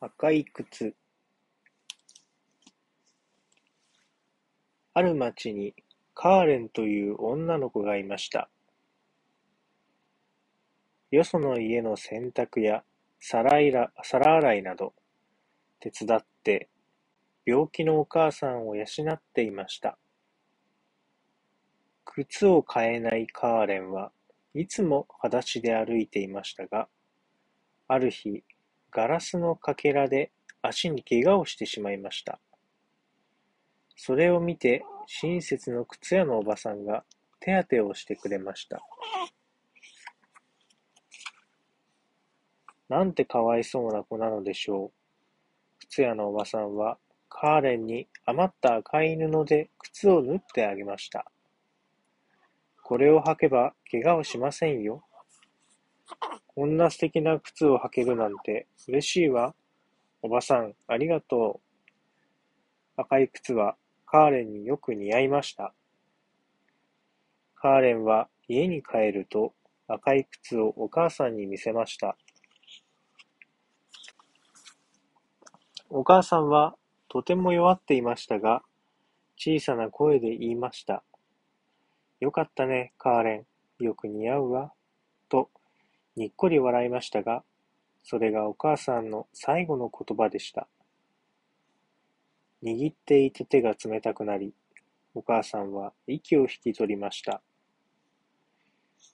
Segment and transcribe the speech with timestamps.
[0.00, 0.94] 赤い靴
[4.94, 5.74] ある町に
[6.14, 8.48] カーレンという女の子がいました。
[11.10, 12.84] よその家の洗濯や
[13.18, 14.92] 皿洗いなど
[15.80, 16.68] 手伝って
[17.44, 19.98] 病気のお母さんを養っていました。
[22.04, 24.12] 靴を買えないカーレンは
[24.54, 26.88] いつも裸足で歩いていましたが、
[27.88, 28.44] ある日
[28.90, 30.30] ガラスのかけらで
[30.62, 32.40] 足に怪我をしてしまいました。
[33.96, 37.04] それを見て親切の靴屋のおばさんが
[37.40, 38.80] 手当てをしてくれました。
[42.88, 44.90] なんてかわいそうな子なのでしょう。
[45.80, 51.30] 靴屋のおばさんはカーレンに余った赤い布で靴を縫ってあげました。
[52.82, 55.04] これを履けば怪我をしませんよ。
[56.46, 59.54] こんな素敵な靴を履けるなんて嬉しいわ。
[60.22, 61.60] おばさん、ありがと
[62.96, 63.00] う。
[63.00, 65.72] 赤い靴はカーレンによく似合いました。
[67.54, 69.52] カーレンは家に帰ると
[69.86, 72.16] 赤い靴をお母さんに見せました。
[75.90, 76.76] お母さんは
[77.08, 78.62] とても弱っていましたが、
[79.36, 81.02] 小さな声で言いました。
[82.20, 83.46] よかったね、カーレ
[83.80, 83.84] ン。
[83.84, 84.72] よく似合うわ。
[85.28, 85.50] と
[86.18, 87.44] にっこり笑いましたが、
[88.02, 90.66] それがお母さんの最後の言葉でした。
[92.60, 94.52] 握っていた手が冷たくなり、
[95.14, 97.40] お母さんは息を引き取りました。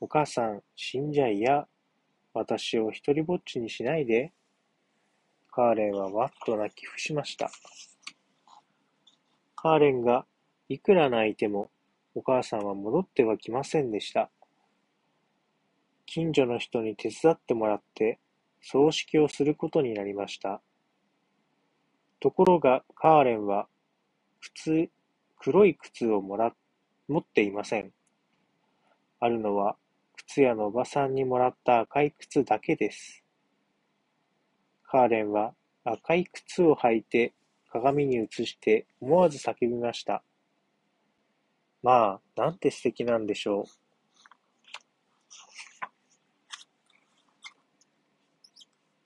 [0.00, 1.66] お母さん、死んじゃいや。
[2.32, 4.32] 私を一りぼっちにしないで。
[5.50, 7.50] カーレンはわっと泣き伏しました。
[9.56, 10.24] カーレンが
[10.70, 11.68] いくら泣いても、
[12.14, 14.30] お母さんは戻ってはきませんでした。
[16.06, 18.18] 近所の人に手伝ってもらって
[18.60, 20.60] 葬式をすることになりました。
[22.20, 23.66] ところがカーレンは
[24.40, 24.90] 靴
[25.38, 26.54] 黒い靴をもら
[27.08, 27.92] 持っていません。
[29.20, 29.76] あるのは
[30.16, 33.22] 靴屋のおばさんにもらった赤い靴だけです。
[34.84, 35.54] カーレンは
[35.84, 37.34] 赤い靴を履いて
[37.70, 40.22] 鏡に映して思わず叫びました。
[41.82, 43.83] まあ、なんて素敵なんでしょう。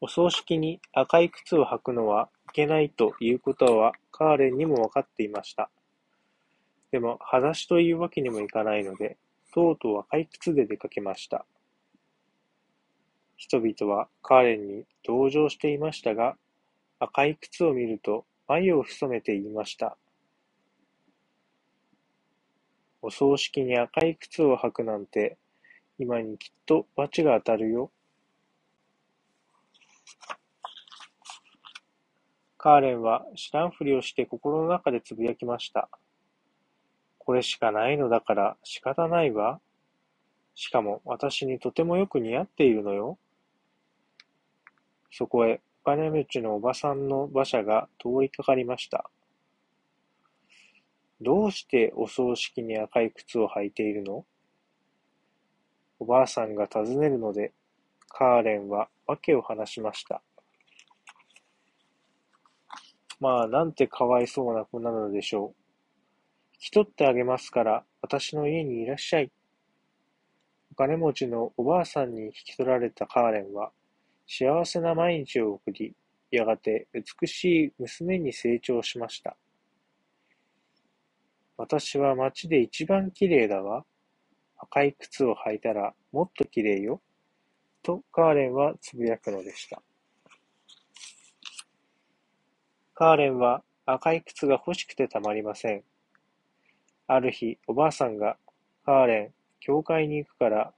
[0.00, 5.70] お葬式に赤い靴を履くのはいけないということはカーレンにもわかっていました。
[6.90, 9.16] でも、裸足というわけにもいかないので、
[9.52, 11.46] とうとう赤い靴で出かけました。
[13.36, 16.36] 人々はカーレンに同情していましたが、
[16.98, 19.96] 赤い靴を見ると眉を潜めて言いました。
[23.02, 25.38] お葬式に赤い靴を履くなんて、
[25.98, 27.90] 今にきっと罰が当たるよ。
[32.58, 35.88] カーレンは知らんふりをして心の中でつぶやきました。
[37.18, 39.60] これしかないのだから仕方ないわ。
[40.54, 43.18] しかも私にとてもよく似合っているのよ。
[45.12, 49.10] そこへお金持ちのおばさんの馬車が通りかかりました。
[51.20, 54.24] どうしてお葬式に赤い靴を履いているの？
[55.98, 57.52] おばあさんが尋ねるので、
[58.08, 60.22] カーレンは訳を話しました。
[63.18, 65.62] まあ、なんてかわいそうな子なのでしょう。
[66.54, 69.30] 引き取ってあげますから、私の家にいらっしゃい。
[70.72, 73.72] お金持ちのおばあさんに引き取られたカーレンは、
[74.26, 75.94] 幸せな毎日を送り、
[76.30, 79.36] やがて美しい娘に成長しました。
[81.56, 83.84] 私は街で一番綺麗だわ。
[84.58, 87.00] 赤い靴を履いたらもっと綺麗よ。
[87.86, 89.80] とカーレンはつぶやくのでした。
[92.94, 95.84] カーレンは赤い靴が欲しくてたまりません。
[97.06, 98.38] ある日、おばあさんが、
[98.84, 100.74] カーレン、教会に行くから、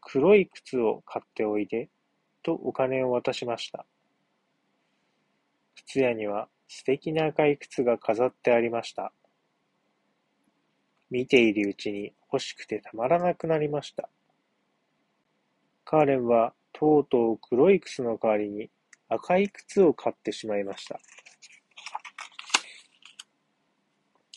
[0.00, 1.88] 黒い靴を買っておいで、
[2.42, 3.86] とお金を渡しました。
[5.76, 9.12] 靴屋には素敵な赤い靴が飾ってありました。
[11.08, 14.08] 見ているうちに欲しくてたまらなくなりました。
[15.90, 18.70] カーレンはとうとう黒い靴の代わりに
[19.08, 21.00] 赤い靴を買ってしまいました。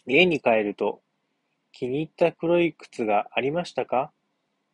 [0.08, 1.02] 家に帰ると、
[1.72, 4.12] 気に入った黒い靴がありましたか？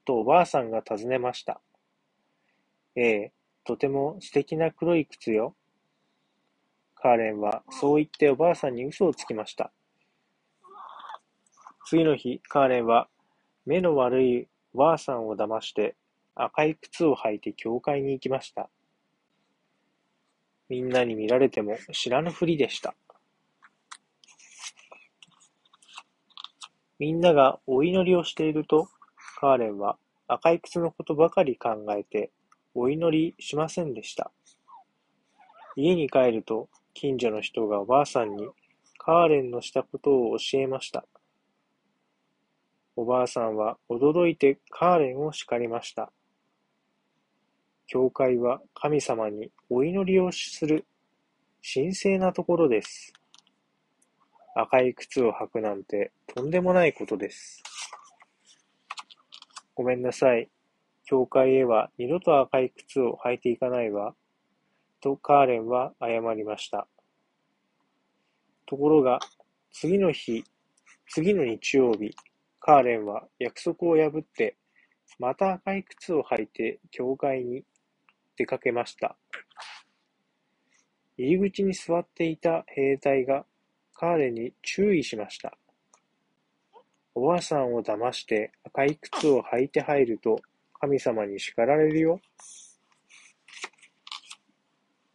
[0.05, 1.59] とおばあさんが尋ねました。
[2.95, 3.31] ええ、
[3.65, 5.55] とても素敵な黒い靴よ。
[6.95, 9.73] カーレンはそう言っておばあさんに嘘をつきました。
[11.87, 13.09] 次の日、カーレンは
[13.65, 15.97] 目の悪いおばあさんを騙して
[16.41, 18.69] 赤い靴を履いて教会に行きました。
[20.69, 22.95] みんなに見られても知らぬふりでした。
[26.99, 28.87] みんながお祈りをしていると、
[29.39, 29.97] カーレンは
[30.27, 32.31] 赤い靴のことばかり考えて
[32.73, 34.31] お祈りしませんでした。
[35.75, 38.47] 家に帰ると、近所の人がおばあさんに
[38.97, 41.05] カーレンのしたことを教えました。
[42.95, 46.11] おばあさんは驚いてカーレンを叱りました。
[47.91, 50.85] 教会は神様にお祈りをする
[51.73, 53.11] 神聖なところです。
[54.55, 57.63] 赤い靴を履くなんてとんでもないことです。
[59.73, 60.51] ごめんなさい。
[61.03, 64.13] 教会へは二度と赤い靴を履いていかないわ。
[65.01, 66.87] とカーレンは謝りました。
[68.67, 69.17] ところが、
[69.71, 70.43] 次の日、
[71.07, 72.15] 次の日曜日、
[72.59, 74.57] カーレンは約束を破って、
[75.17, 77.63] また赤い靴を履いて教会に
[78.39, 79.17] 出かけました。
[81.17, 83.45] 入り口に座っていた兵隊が
[83.93, 85.57] カーレンに注意しました。
[87.13, 90.39] おばあさんを騙して赤い靴を履いて入ると
[90.79, 92.21] 神様に叱られるよ。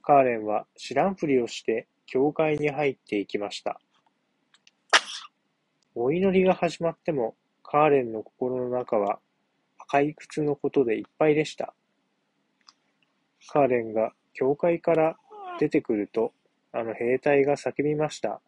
[0.02, 3.80] カーレンは知らんふりをして教会に入っていきました。
[5.94, 9.18] お祈りが始まってもカーレンの心の中は
[9.78, 11.74] 赤い靴のことでいっぱいでした。
[13.48, 15.16] カーレンが教会から
[15.58, 16.32] 出てくると、
[16.72, 18.40] あの兵隊が叫びました。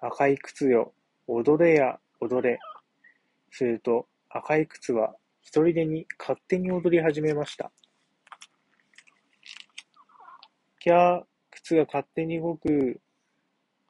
[0.00, 0.92] 赤い靴よ、
[1.26, 2.58] 踊れや踊れ。
[3.50, 7.72] すると赤い靴は一人でに勝手に踊り始めました。
[10.78, 13.00] キャー、靴が勝手に動く。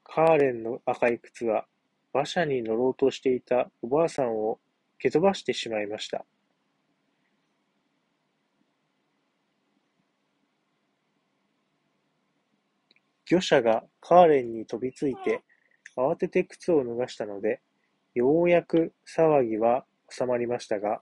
[0.03, 1.67] カーレンの赤い靴は
[2.13, 4.59] 馬車に乗ろうとしていたおばあさんを
[4.99, 6.25] 蹴飛ばしてしまいました。
[13.31, 15.45] 魚者がカーレンに飛びついて、
[15.97, 17.61] 慌てて靴を脱がしたので、
[18.13, 21.01] ようやく騒ぎは収まりましたが、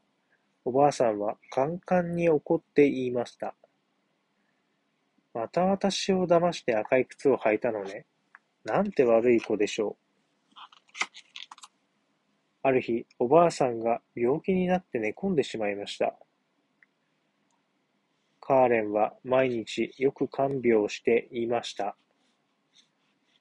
[0.66, 3.54] おばあさんはカンカンに怒って言いました。
[5.32, 8.04] また私を騙して赤い靴を履いたのね。
[8.62, 10.54] なんて悪い子でしょう。
[12.62, 16.14] ある日、おばあさんが病気になって寝込んでしまいました。
[18.42, 21.96] カーレンは毎日よく看病して言いました。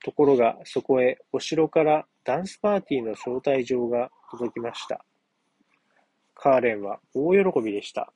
[0.04, 5.04] ところが、そこへお城からダンスパーティーの招待状が届きました。
[6.36, 8.14] カーレンは大喜びでした。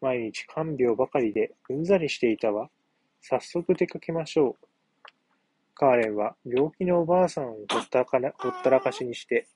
[0.00, 2.70] 毎日看病ばかりでうんざりしていたわ。
[3.20, 4.66] 早速出かけましょう。
[5.74, 9.46] カーレンは病気のおばあさんをほったかほったらかしにして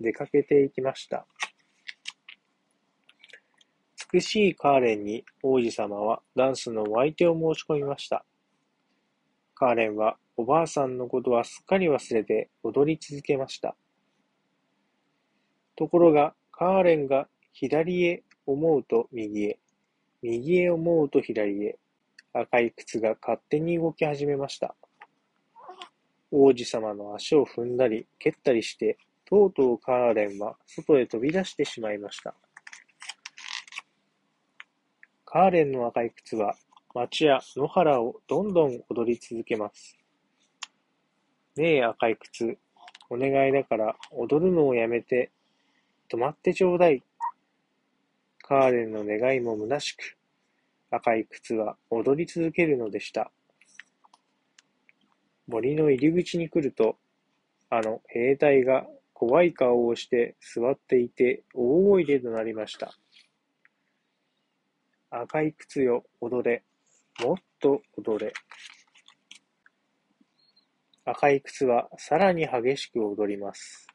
[0.00, 1.26] 出かけていきました。
[4.12, 8.24] 美しいカーレンに王子様はダンスのお相手を申し込みました。
[9.54, 13.76] カーレンはおばあさんのことはすっかり忘れて踊り続けました。
[15.76, 19.58] ところが、カーレンが左へ思うと右へ、
[20.22, 21.78] 右へ思うと左へ、
[22.32, 24.74] 赤い靴が勝手に動き始めました。
[26.30, 28.96] 王子様の足を踏んだり蹴ったりして、
[29.26, 32.34] とうとうカーレンは外へ飛び出してしまいました。
[35.24, 36.54] カーレンの赤い靴は
[36.94, 40.01] 町や野原をどんどん踊り続けます。
[41.56, 42.56] ねえ赤い靴、
[43.10, 45.30] お願いだから踊るのをやめて、
[46.10, 47.02] 止まってちょうだい。
[48.40, 50.16] カーレンの願いも虚しく、
[50.90, 53.30] 赤い靴は踊り続けるのでした。
[55.46, 56.96] 森の入り口に来ると、
[57.68, 62.94] あの兵隊が怖い顔をして座っていて大声で怒鳴りました。
[65.10, 66.62] 赤い靴よ、踊れ。
[67.22, 68.32] もっと踊れ。
[71.04, 73.88] 赤い靴はさらに激しく踊ります。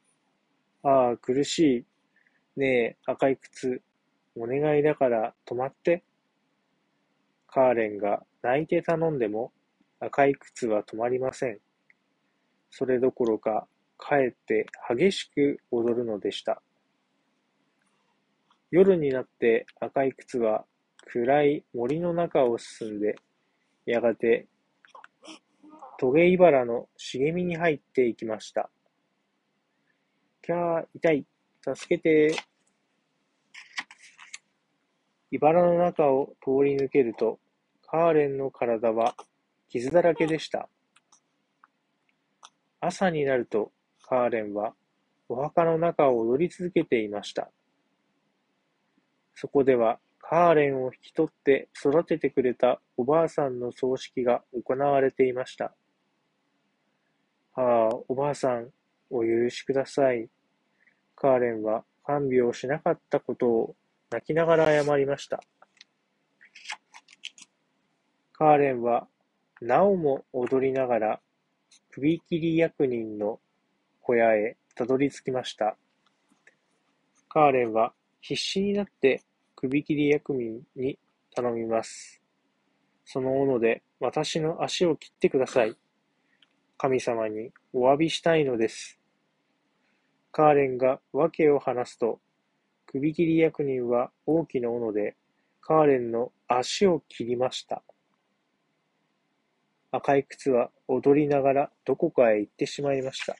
[0.83, 1.85] ああ、苦し
[2.57, 2.59] い。
[2.59, 3.81] ねえ、赤い靴、
[4.35, 6.03] お願いだから止まって。
[7.47, 9.53] カーレンが泣いて頼んでも
[10.01, 11.59] 赤い靴は止まりません。
[12.69, 16.61] それどころか、かえって激しく踊るのでした。
[18.69, 20.65] 夜になって赤い靴は
[21.05, 23.15] 暗い森の中を進んで、
[23.85, 24.45] やがて
[25.99, 28.69] トゲイバラの茂みに入っていきました。
[30.43, 31.25] きゃー、痛い、
[31.75, 32.35] 助けて
[35.29, 37.39] 茨の中を通り抜けると、
[37.85, 39.15] カーレンの体は
[39.69, 40.69] 傷だらけでした。
[42.79, 43.71] 朝になると、
[44.03, 44.73] カーレンは
[45.27, 47.49] お墓の中を踊り続けていました。
[49.35, 55.73] そこではカーレンを引き取って育ててくれたおばあさんの葬式が行われていました。
[57.57, 58.69] はあ、おばあさん、
[59.09, 60.29] お許しください。
[61.15, 63.75] カーレンは看病しなかったことを
[64.11, 65.41] 泣きながら謝りました。
[68.31, 69.07] カーレンは
[69.59, 71.19] なおも踊りながら
[71.89, 73.39] 首切り役人の
[74.01, 75.75] 小屋へたどり着きました。
[77.27, 79.23] カーレンは必死になって
[79.55, 80.99] 首切り役人に
[81.33, 82.21] 頼みます。
[83.03, 85.75] その斧で私の足を切ってください。
[86.79, 88.99] 神様にお詫びしたいのです。
[90.31, 92.19] カーレンが訳を話すと、
[92.85, 95.15] 首切り役人は大きな斧で
[95.59, 97.81] カーレンの足を切りました。
[99.91, 103.35] 赤い靴は踊りながらどこかへ行ってしまいました。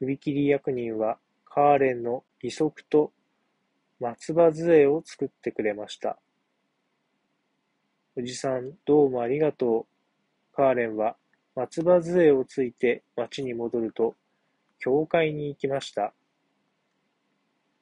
[0.00, 3.12] 首切り役人はカーレンの義足と
[4.00, 6.18] 松葉杖を作ってくれました。
[8.16, 9.97] おじさん、どうもありがとう。
[10.58, 11.14] カーレンは
[11.54, 14.16] 松葉杖をついて町に戻ると、
[14.80, 16.12] 教会に行きました。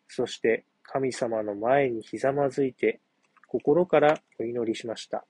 [0.08, 3.00] そして神様の前にひざまずいて、
[3.46, 5.24] 心からお祈りしました。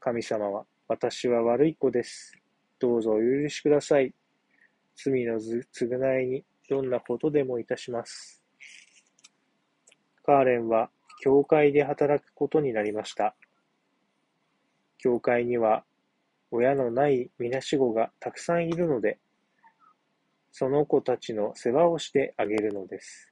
[0.00, 2.36] 神様は、私は悪い子です。
[2.80, 4.12] どうぞお許しください。
[4.96, 8.42] 罪の償いにどんなことでもいたします。
[10.24, 13.36] カーレンは教会で働くことになりました。
[15.04, 15.84] 教会には
[16.50, 19.18] 親のないみなし子がたくさんいるので、
[20.50, 23.30] その子たちの世話をしてあげるのです。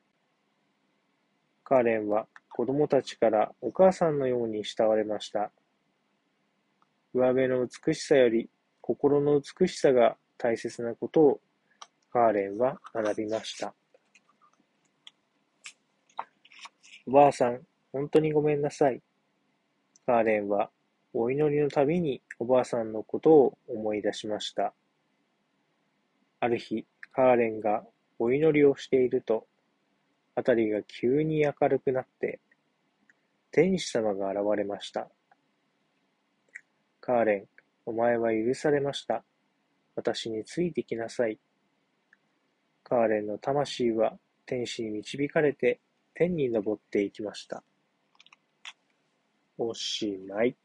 [1.65, 5.51] カーレンは子供たちからお母さんのように慕われました。
[7.15, 8.51] 上辺の美しさより
[8.83, 11.41] 心の美しさが大切なことを
[12.13, 13.73] カーレンは学びました。
[17.07, 17.63] おばあさん、
[17.93, 19.01] 本当にごめんなさい。
[20.05, 20.69] カーレンは
[21.15, 24.73] お祈りのたびにおばあさんのことを思い出しました。
[26.41, 27.85] ある日、カーレンが
[28.19, 29.47] お祈りをしていると、
[30.35, 32.41] あたりが急に明るくなって、
[33.51, 35.09] 天使様が現れました。
[37.01, 37.45] カーレン、
[37.85, 39.23] お前は許されました。
[39.95, 41.39] 私についてきなさい。
[42.83, 45.81] カーレンの魂は天使に導かれて
[46.15, 47.63] 天に昇っていきました。
[49.59, 50.57] おしまい。